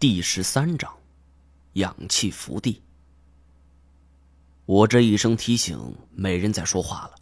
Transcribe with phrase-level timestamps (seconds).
[0.00, 0.90] 第十三章，
[1.74, 2.80] 氧气福地。
[4.64, 7.16] 我这一声提醒，没人再说话了。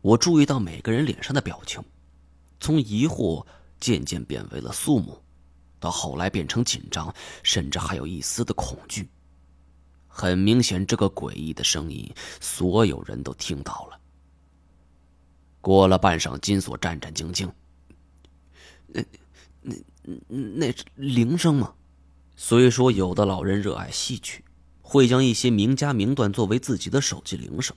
[0.00, 1.84] 我注意到每个人脸上的表情，
[2.60, 3.46] 从疑惑
[3.78, 5.22] 渐渐变为了肃穆，
[5.78, 9.06] 到后来变成紧张，甚至还有一丝的恐惧。
[10.06, 14.00] 很明显，这个诡异的声音，所有人都听到了。
[15.60, 17.52] 过了半晌，金锁战战兢兢
[18.88, 19.02] ：“那、
[19.60, 19.74] 那、
[20.26, 21.74] 那是铃声吗？”
[22.40, 24.44] 虽说有的老人热爱戏曲，
[24.80, 27.76] 会将一些名家名段作为自己的手机铃声，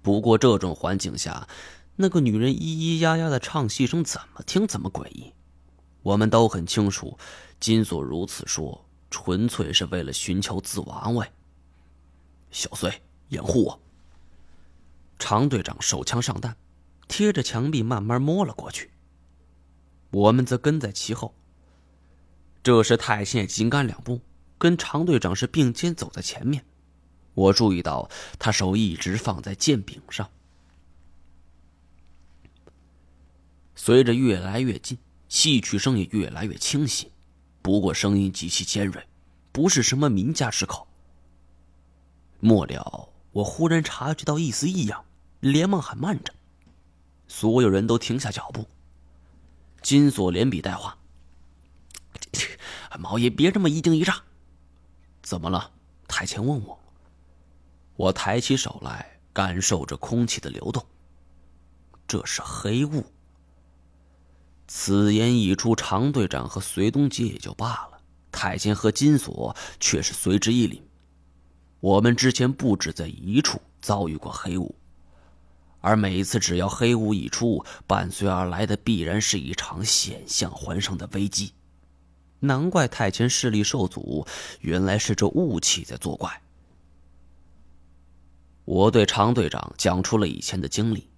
[0.00, 1.46] 不过这种环境下，
[1.94, 5.34] 那个女人咿咿呀呀的唱戏声怎么听怎么诡异。
[6.02, 7.18] 我们都很清楚，
[7.60, 11.30] 金锁如此说，纯粹是为了寻求自我安慰。
[12.50, 13.78] 小碎，掩护我。
[15.18, 16.56] 常队长手枪上弹，
[17.06, 18.90] 贴着墙壁慢慢摸了过去。
[20.10, 21.34] 我们则跟在其后。
[22.68, 24.20] 这时，太监也紧赶两步，
[24.58, 26.66] 跟常队长是并肩走在前面。
[27.32, 30.28] 我注意到他手一直放在剑柄上。
[33.74, 34.98] 随着越来越近，
[35.30, 37.10] 戏曲声也越来越清晰，
[37.62, 39.02] 不过声音极其尖锐，
[39.50, 40.86] 不是什么名家之口。
[42.38, 45.06] 末了，我忽然察觉到一丝异样，
[45.40, 46.34] 连忙喊慢着。
[47.28, 48.66] 所有人都停下脚步。
[49.80, 50.97] 金锁连笔带画。
[52.96, 54.22] 毛爷，别这么一惊一乍。
[55.22, 55.72] 怎么了？
[56.06, 56.78] 太监问我。
[57.96, 60.86] 我抬起手来，感受着空气的流动。
[62.06, 63.04] 这是黑雾。
[64.66, 68.00] 此言一出，常队长和隋东杰也就罢了，
[68.30, 70.80] 太监和金锁却是随之一凛。
[71.80, 74.74] 我们之前不止在一处遭遇过黑雾，
[75.80, 81.52] 而每一次只要黑雾一出，伴随而来的必然是一场险象环生的危机。
[82.40, 84.26] 难怪太前视力受阻，
[84.60, 86.40] 原来是这雾气在作怪。
[88.64, 91.08] 我对常队长讲出了以前的经历。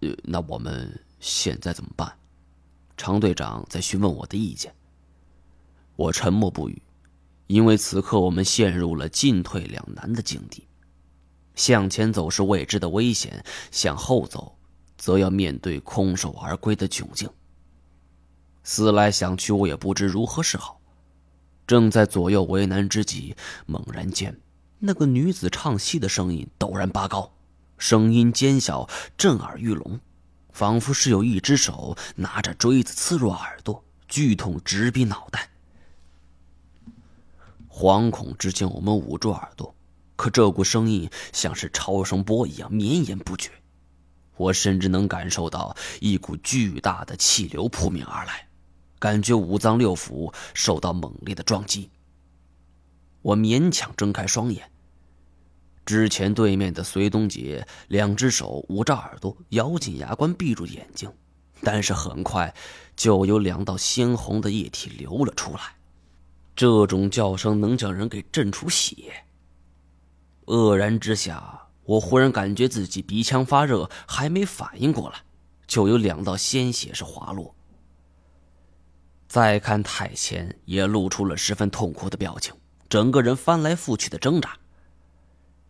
[0.00, 2.12] 呃，那我们现在怎么办？
[2.96, 4.74] 常队长在询问我的意见。
[5.96, 6.82] 我沉默不语，
[7.46, 10.66] 因为此刻我们陷入了进退两难的境地。
[11.54, 14.56] 向前走是未知的危险，向后走，
[14.96, 17.28] 则要面对空手而归的窘境。
[18.62, 20.80] 思来想去，我也不知如何是好。
[21.66, 24.40] 正在左右为难之际，猛然间，
[24.78, 27.32] 那个女子唱戏的声音陡然拔高，
[27.78, 30.00] 声音尖小，震耳欲聋，
[30.52, 35.48] 仿佛是有一只手拿着锥子刺入耳朵，剧痛直逼脑袋。
[37.68, 39.72] 惶恐之间，我们捂住耳朵，
[40.16, 43.50] 可这股声音像是超声波一样绵延不绝，
[44.36, 48.48] 我甚至能感受到一股巨大的气流扑面而来。
[49.00, 51.90] 感觉五脏六腑受到猛烈的撞击。
[53.22, 54.70] 我勉强睁开双眼。
[55.84, 61.12] 之前对面的隋东杰，两只手捂着耳朵，咬紧牙关，闭住眼睛，
[61.62, 62.54] 但是很快
[62.94, 65.60] 就有两道鲜红的液体流了出来。
[66.54, 69.24] 这种叫声能将人给震出血。
[70.44, 75.22] 愕然之下，我忽然感觉自己鼻腔发热，还没反应过来，
[75.66, 77.54] 就有两道鲜血是滑落。
[79.30, 82.52] 再看太前，也露出了十分痛苦的表情，
[82.88, 84.58] 整个人翻来覆去的挣扎。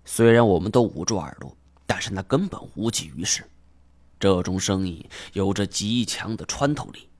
[0.07, 1.55] 虽然我们都捂住耳朵，
[1.85, 3.45] 但是那根本无济于事。
[4.19, 7.11] 这种声音有着极强的穿透力。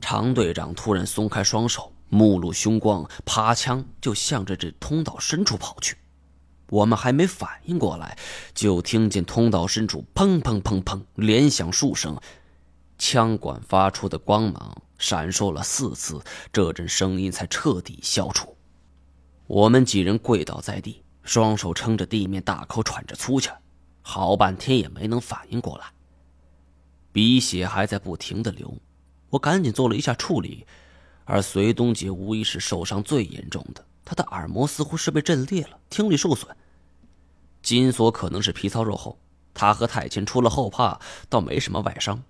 [0.00, 5.98] 常队长突然松开双手，目露凶光，爬墙就向着这通道深处跑去。
[6.70, 8.16] 我们还没反应过来，
[8.54, 12.18] 就听见通道深处砰砰砰砰连响数声。
[12.98, 16.20] 枪管发出的光芒闪烁了四次，
[16.52, 18.56] 这阵声音才彻底消除。
[19.46, 23.50] 我们几人跪倒在地，双手撑着地面，大口喘着粗气，
[24.02, 25.86] 好半天也没能反应过来。
[27.12, 28.74] 鼻血还在不停的流，
[29.30, 30.66] 我赶紧做了一下处理。
[31.24, 36.56] 而隋东杰无疑是受伤最严重的，他的耳膜似乎是被震裂了，听力受损。
[37.62, 39.18] 金锁可能是皮糙肉厚，
[39.52, 42.22] 他和太清出了后怕，倒没什么外伤。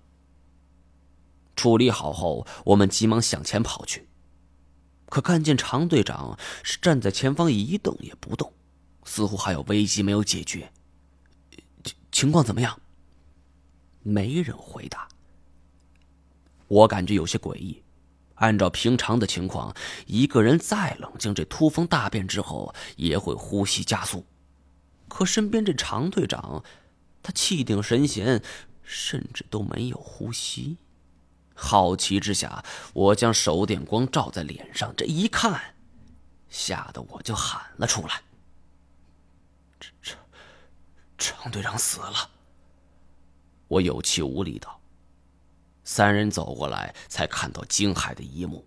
[1.57, 4.07] 处理好后，我们急忙向前跑去，
[5.07, 8.53] 可看见常队长是站在前方一动也不动，
[9.03, 10.71] 似乎还有危机没有解决。
[11.83, 12.79] 情情况怎么样？
[14.03, 15.09] 没人回答。
[16.67, 17.83] 我感觉有些诡异。
[18.35, 19.75] 按照平常的情况，
[20.05, 24.23] 一个人再冷静，这突风大变之后也会呼吸加速，
[25.07, 26.63] 可身边这常队长，
[27.23, 28.43] 他气定神闲，
[28.83, 30.77] 甚至都没有呼吸。
[31.59, 32.63] 好奇之下，
[32.93, 35.59] 我将手电光照在脸上，这一看，
[36.49, 38.21] 吓得我就喊了出来
[39.79, 40.15] ：“这这，
[41.17, 42.29] 常队长死了！”
[43.67, 44.79] 我有气无力道。
[45.83, 48.65] 三人走过来，才看到惊骇的一幕：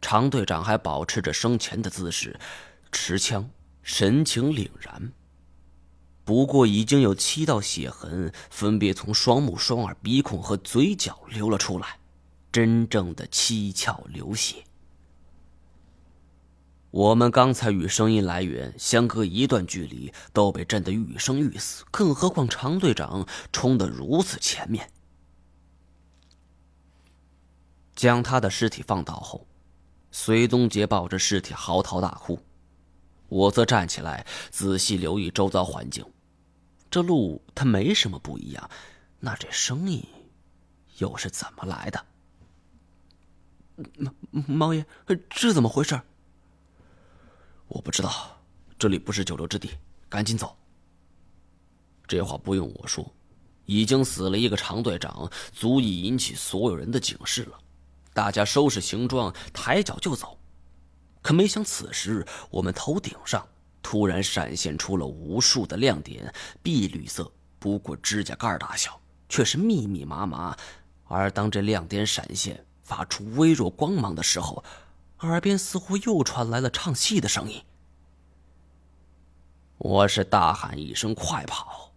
[0.00, 2.38] 常队长还保持着生前的姿势，
[2.92, 3.50] 持枪，
[3.82, 5.12] 神情凛然。
[6.24, 11.98] 不过，已经有七道血痕分别从双目、双耳、鼻孔和嘴角流了出来。
[12.54, 14.62] 真正的七窍流血。
[16.92, 24.88] 我们刚才与声音来源相隔一段距离，都被震得欲生欲死，更何况常队长冲得如此前面。
[27.96, 29.48] 将他的尸体放倒后，
[30.12, 32.38] 隋东杰抱着尸体嚎啕大哭，
[33.28, 36.06] 我则站起来仔细留意周遭环境。
[36.88, 38.70] 这路他没什么不一样，
[39.18, 40.06] 那这声音
[40.98, 42.06] 又是怎么来的？
[43.76, 44.12] 毛
[44.46, 44.84] 毛爷，
[45.30, 46.00] 这怎么回事？
[47.68, 48.40] 我不知道，
[48.78, 49.70] 这里不是久留之地，
[50.08, 50.56] 赶紧走。
[52.06, 53.10] 这话不用我说，
[53.64, 57.58] 已经死了一个常队长，足以引起所有人的警示了。
[58.12, 60.38] 大家收拾行装，抬脚就走。
[61.22, 63.44] 可没想，此时我们头顶上
[63.82, 66.32] 突然闪现出了无数的亮点，
[66.62, 70.56] 碧绿色，不过指甲盖大小，却是密密麻麻。
[71.06, 74.62] 而当这亮点闪现，发出微弱光芒的时候，
[75.20, 77.60] 耳边似乎又传来了唱戏的声音。
[79.78, 81.92] 我是大喊一声“快跑”，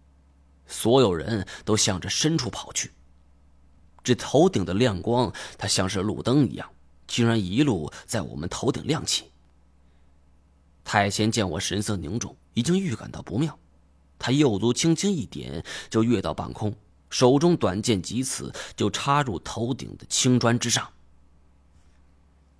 [0.66, 2.90] 所有人都向着深处跑去。
[4.02, 6.68] 这头顶的亮光，它像是路灯一样，
[7.06, 9.30] 竟然一路在我们头顶亮起。
[10.82, 13.58] 太贤见我神色凝重，已经预感到不妙，
[14.18, 16.74] 他右足轻轻一点，就跃到半空。
[17.10, 20.88] 手中短剑急刺，就插入头顶的青砖之上。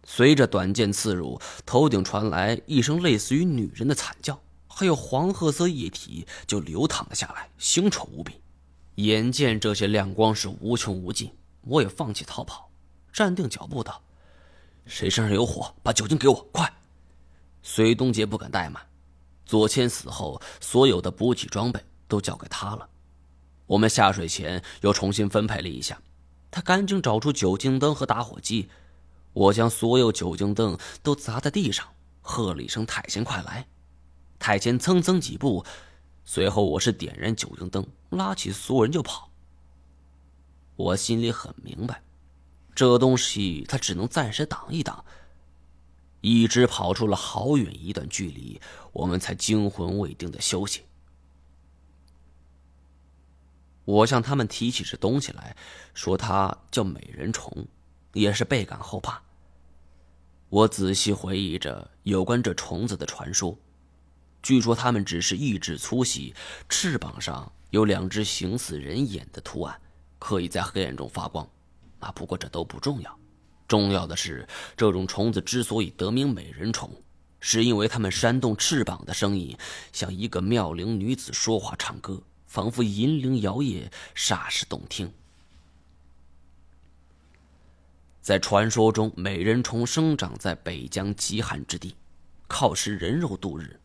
[0.04, 8.40] 随着短剑刺入，头顶传来一声类似于女人的惨叫，还有黄褐色液体就流淌了下来，腥臭无比。
[8.94, 11.30] 眼见这些亮光是无穷无尽，
[11.60, 12.70] 我也放弃逃跑，
[13.12, 14.02] 站定脚步道
[14.86, 16.72] ：“谁身上有火，把酒精给我，快！”
[17.62, 18.82] 隋东杰不敢怠慢，
[19.44, 22.88] 左千死后，所有的补给装备都交给他了。
[23.68, 26.00] 我们下水前又重新分配了一下，
[26.50, 28.68] 他赶紧找出酒精灯和打火机，
[29.32, 31.86] 我将所有酒精灯都砸在地上，
[32.22, 33.68] 喝了一声“太监快来”，
[34.40, 35.64] 太监蹭蹭几步，
[36.24, 39.30] 随后我是点燃酒精灯，拉起所有人就跑。
[40.76, 42.02] 我心里很明白，
[42.74, 45.04] 这东西他只能暂时挡一挡，
[46.22, 48.58] 一直跑出了好远一段距离，
[48.92, 50.82] 我们才惊魂未定的休息。
[53.88, 55.56] 我向他们提起这东西来，
[55.94, 57.66] 说它叫美人虫，
[58.12, 59.22] 也是倍感后怕。
[60.50, 63.58] 我仔细回忆着有关这虫子的传说，
[64.42, 66.34] 据说它们只是一指粗细，
[66.68, 69.80] 翅膀上有两只形似人眼的图案，
[70.18, 71.48] 可以在黑暗中发光。
[72.00, 73.18] 啊，不过这都不重要，
[73.66, 74.46] 重要的是
[74.76, 76.92] 这种虫子之所以得名美人虫，
[77.40, 79.56] 是因为它们扇动翅膀的声音
[79.94, 82.22] 像一个妙龄女子说话唱歌。
[82.48, 85.12] 仿佛银铃摇曳，煞是动听。
[88.20, 91.94] 在传说中，美人虫生长在北疆极寒之地，
[92.48, 93.78] 靠食人肉度日。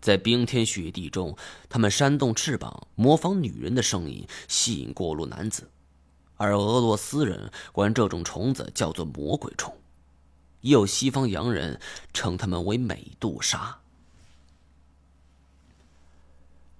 [0.00, 1.36] 在冰天雪地中，
[1.68, 5.70] 它们扇动翅膀，模仿女人的声音，吸引过路男子。
[6.36, 9.76] 而俄罗斯人管这种虫子叫做魔鬼虫，
[10.60, 11.80] 也有西方洋人
[12.12, 13.81] 称它们为美杜莎。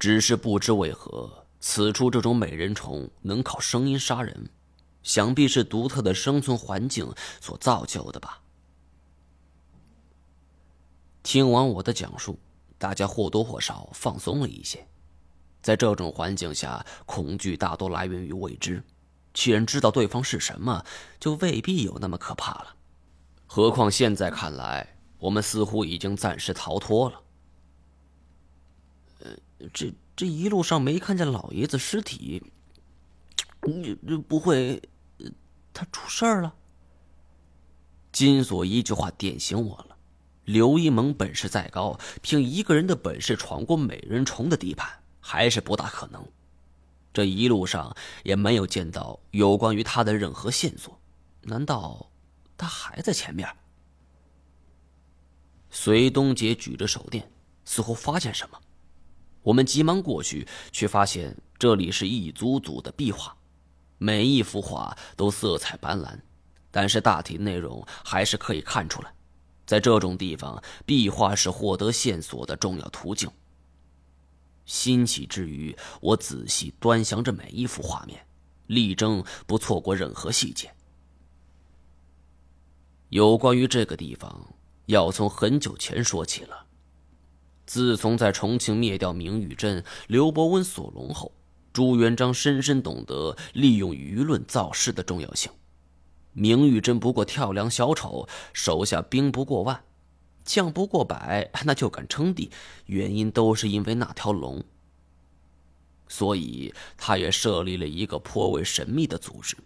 [0.03, 4.51] 只是不知为何，此处这种美人虫能靠声音杀人，
[5.05, 8.43] 想必是独特的生存环境所造就的吧。
[11.23, 12.37] 听完我的讲述，
[12.79, 14.85] 大家或多或少放松了一些。
[15.63, 18.83] 在这种环境下，恐惧大多来源于未知，
[19.33, 20.85] 既然知道对方是什么，
[21.21, 22.75] 就未必有那么可怕了。
[23.47, 27.21] 何况现在看来，我们似乎已经暂时逃脱了。
[29.73, 32.43] 这这一路上没看见老爷子尸体，
[33.63, 34.83] 你不会
[35.73, 36.55] 他出事儿了？
[38.11, 39.97] 金锁一句话点醒我了：
[40.45, 44.89] 刘一萌本事再高，凭一个人的本事闯过美人虫的地盘，
[45.21, 46.23] 还是不大可能。
[47.15, 50.99] 这一路上也没有见到有关于他的任何线索，
[51.43, 52.11] 难道
[52.57, 53.49] 他还在前面？
[55.71, 57.31] 隋东杰举着手电，
[57.65, 58.61] 似乎发现什么。
[59.43, 63.37] 我们急忙过去，却发现这里是一组组的壁画，
[63.99, 66.19] 每一幅画都色彩斑斓，
[66.71, 69.13] 但是大体内容还是可以看出来。
[69.67, 73.31] 在这种地方，壁画是获得线索的重要途径。
[74.65, 78.25] 欣喜之余，我仔细端详着每一幅画面，
[78.67, 80.73] 力争不错过任何细节。
[83.09, 84.55] 有关于这个地方，
[84.87, 86.67] 要从很久前说起了。
[87.73, 91.33] 自从在重庆灭掉明玉珍、刘伯温索隆后，
[91.73, 95.51] 朱元璋深深懂得利用舆论造势的重要性。
[96.35, 99.83] 明玉珍不过跳梁小丑，手下兵不过万。
[100.45, 102.51] 将不过百，那就敢称帝，
[102.85, 104.63] 原因都是因为那条龙。
[106.09, 109.57] 所以，他也设立了一个颇为神秘的组织。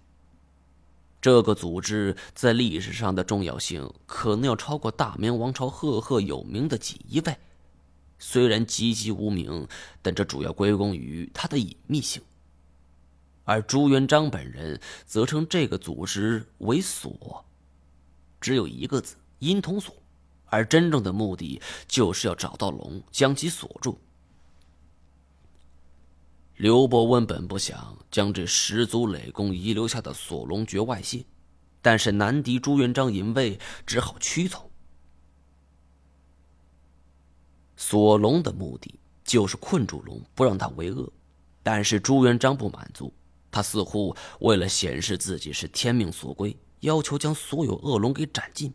[1.20, 7.36] 这个组织在历史上的重要性，可能要超过大明王朝赫赫有名的锦衣卫。
[8.18, 9.66] 虽然籍籍无名，
[10.02, 12.23] 但这主要归功于它的隐秘性。
[13.44, 17.44] 而朱元璋本人则称这个组织为“锁”，
[18.40, 19.94] 只有一个字“阴通锁”。
[20.49, 23.99] 而真正的目的就是要找到龙，将其锁住。
[26.56, 31.25] 刘伯温本不想将这十足累功遗留下的锁龙诀外泄，
[31.82, 34.70] 但是难敌朱元璋淫威，只好屈从。
[37.76, 41.12] 锁龙的目的就是困住龙，不让他为恶。
[41.62, 43.12] 但是朱元璋不满足，
[43.50, 48.73] 他似乎为了显示自己是天命所归，要求将所有恶龙给斩尽。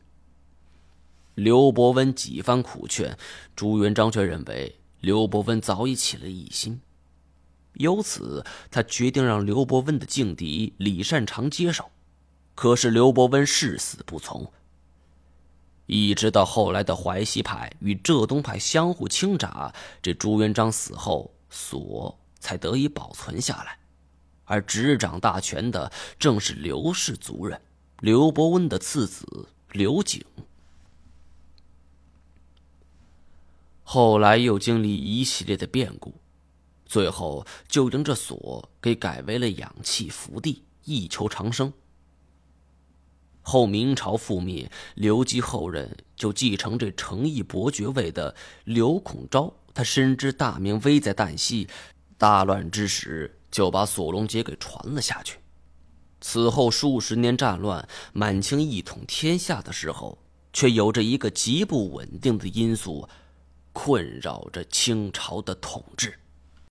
[1.36, 3.18] 刘伯温几番苦劝，
[3.56, 6.82] 朱元璋却认为刘伯温早已起了异心，
[7.76, 11.90] 由此他决定让刘伯温的劲敌李善长接手。
[12.54, 14.52] 可是刘伯温誓死不从。
[15.94, 23.78] 一直到后来的淮西派与浙东派相互倾轧，这朱元璋死后，锁才得以保存下来。
[24.46, 27.60] 而执掌大权的正是刘氏族人，
[28.00, 30.24] 刘伯温的次子刘景。
[33.84, 36.14] 后来又经历一系列的变故，
[36.86, 41.74] 最后就将这锁给改为了养气福地，以求长生。
[43.52, 51.68] 后明朝覆灭，刘基后人就继承这诚意伯爵位的刘孔昭，他深知大明危在旦夕，
[52.18, 55.38] 大乱之时就把锁龙节给传了下去。
[56.22, 60.18] 此后数十年战乱，满清一统天下的时候，
[60.54, 63.10] 却有着一个极不稳定的因素。
[63.74, 66.18] 困扰着清朝的统治。